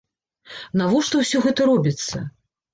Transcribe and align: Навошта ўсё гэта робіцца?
Навошта 0.81 1.15
ўсё 1.25 1.45
гэта 1.45 1.71
робіцца? 1.71 2.27